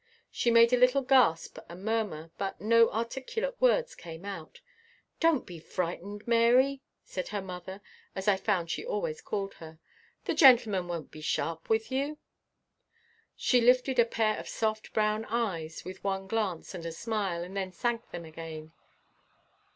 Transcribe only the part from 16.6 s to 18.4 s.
and a smile, and then sank them